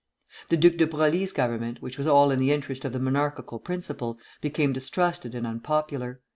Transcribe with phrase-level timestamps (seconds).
[0.47, 4.17] The Duc de Broglie's government, which was all in the interest of the monarchical principle,
[4.41, 6.21] became distrusted and unpopular.